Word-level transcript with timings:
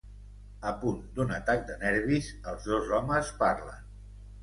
A 0.69 0.73
punt 0.83 0.97
d'un 1.19 1.35
atac 1.37 1.63
de 1.69 1.77
nervis, 1.83 2.33
els 2.55 2.69
dos 2.73 2.93
homes 3.01 3.35
parlen. 3.47 3.91